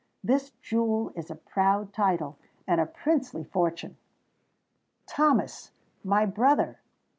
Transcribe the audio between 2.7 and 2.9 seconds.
a